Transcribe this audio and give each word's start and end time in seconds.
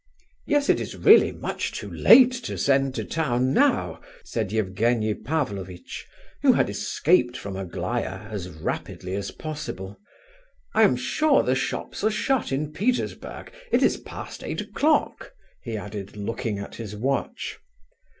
"Yes, 0.47 0.67
it 0.67 0.79
is 0.81 0.97
really 0.97 1.31
much 1.31 1.73
too 1.73 1.91
late 1.93 2.31
to 2.49 2.57
send 2.57 2.95
to 2.95 3.05
town 3.05 3.53
now," 3.53 4.01
said 4.23 4.51
Evgenie 4.51 5.13
Pavlovitch, 5.13 6.07
who 6.41 6.53
had 6.53 6.71
escaped 6.71 7.37
from 7.37 7.55
Aglaya 7.55 8.27
as 8.31 8.49
rapidly 8.49 9.13
as 9.13 9.29
possible. 9.29 9.99
"I 10.73 10.81
am 10.85 10.95
sure 10.95 11.43
the 11.43 11.53
shops 11.53 12.03
are 12.03 12.09
shut 12.09 12.51
in 12.51 12.71
Petersburg; 12.73 13.53
it 13.71 13.83
is 13.83 13.97
past 13.97 14.43
eight 14.43 14.61
o'clock," 14.61 15.33
he 15.61 15.77
added, 15.77 16.17
looking 16.17 16.57
at 16.57 16.73
his 16.77 16.95
watch. 16.95 17.59